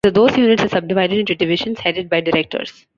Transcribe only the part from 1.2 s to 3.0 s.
Divisions headed by Directors.